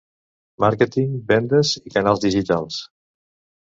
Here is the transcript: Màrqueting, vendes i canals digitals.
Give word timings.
Màrqueting, 0.65 1.13
vendes 1.33 1.77
i 1.83 1.95
canals 1.99 2.27
digitals. 2.29 2.85